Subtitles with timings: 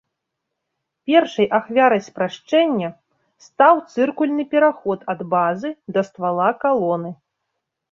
[1.09, 2.89] Першай ахвярай спрашчэння
[3.49, 7.17] стаў цыркульны пераход ад базы да ствала калоны.